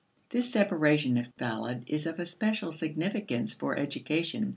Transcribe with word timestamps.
This 0.29 0.51
separation, 0.51 1.15
if 1.15 1.27
valid, 1.37 1.83
is 1.85 2.07
of 2.07 2.19
especial 2.19 2.71
significance 2.71 3.53
for 3.53 3.77
education. 3.77 4.49